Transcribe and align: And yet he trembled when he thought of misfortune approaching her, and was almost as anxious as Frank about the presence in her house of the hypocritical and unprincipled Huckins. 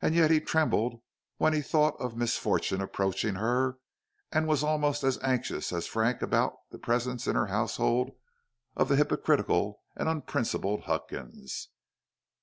And 0.00 0.14
yet 0.14 0.30
he 0.30 0.40
trembled 0.40 1.02
when 1.36 1.52
he 1.52 1.60
thought 1.60 2.00
of 2.00 2.16
misfortune 2.16 2.80
approaching 2.80 3.34
her, 3.34 3.76
and 4.32 4.48
was 4.48 4.64
almost 4.64 5.04
as 5.04 5.18
anxious 5.22 5.70
as 5.70 5.86
Frank 5.86 6.22
about 6.22 6.54
the 6.70 6.78
presence 6.78 7.26
in 7.26 7.36
her 7.36 7.48
house 7.48 7.78
of 7.78 8.16
the 8.88 8.96
hypocritical 8.96 9.82
and 9.96 10.08
unprincipled 10.08 10.84
Huckins. 10.84 11.68